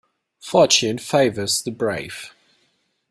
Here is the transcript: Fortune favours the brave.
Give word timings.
Fortune 0.39 0.97
favours 0.97 1.61
the 1.61 1.69
brave. 1.69 2.33